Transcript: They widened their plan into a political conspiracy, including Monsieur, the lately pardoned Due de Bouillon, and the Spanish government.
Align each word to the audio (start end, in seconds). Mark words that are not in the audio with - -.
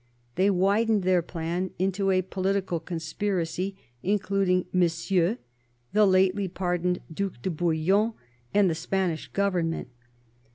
They 0.33 0.49
widened 0.49 1.03
their 1.03 1.21
plan 1.21 1.69
into 1.77 2.09
a 2.09 2.23
political 2.23 2.79
conspiracy, 2.79 3.77
including 4.01 4.65
Monsieur, 4.73 5.37
the 5.93 6.07
lately 6.07 6.47
pardoned 6.47 7.01
Due 7.13 7.33
de 7.43 7.51
Bouillon, 7.51 8.13
and 8.51 8.67
the 8.67 8.73
Spanish 8.73 9.27
government. 9.27 9.89